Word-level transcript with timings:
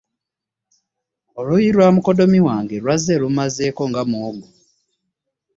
Oluuyi 1.39 1.69
lwa 1.75 1.87
mukoddomi 1.95 2.39
wange 2.47 2.75
lwazze 2.83 3.13
lumazeeko 3.21 3.83
nga 3.89 4.01
muwogo. 4.09 4.47